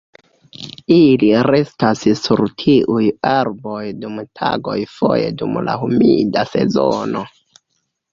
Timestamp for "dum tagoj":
4.05-4.79